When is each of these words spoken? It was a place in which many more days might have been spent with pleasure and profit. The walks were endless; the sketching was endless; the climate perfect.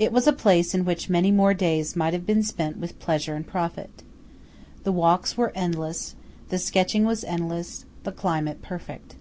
It 0.00 0.10
was 0.10 0.26
a 0.26 0.32
place 0.32 0.74
in 0.74 0.84
which 0.84 1.08
many 1.08 1.30
more 1.30 1.54
days 1.54 1.94
might 1.94 2.12
have 2.12 2.26
been 2.26 2.42
spent 2.42 2.76
with 2.78 2.98
pleasure 2.98 3.36
and 3.36 3.46
profit. 3.46 4.02
The 4.82 4.90
walks 4.90 5.36
were 5.36 5.52
endless; 5.54 6.16
the 6.48 6.58
sketching 6.58 7.04
was 7.04 7.22
endless; 7.22 7.84
the 8.02 8.10
climate 8.10 8.62
perfect. 8.62 9.14